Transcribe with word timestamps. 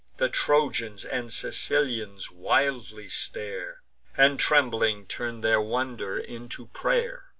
The 0.17 0.29
Trojans 0.29 1.05
and 1.05 1.31
Sicilians 1.31 2.31
wildly 2.31 3.07
stare, 3.07 3.83
And, 4.17 4.39
trembling, 4.39 5.05
turn 5.05 5.41
their 5.41 5.61
wonder 5.61 6.17
into 6.17 6.65
pray'r. 6.73 7.29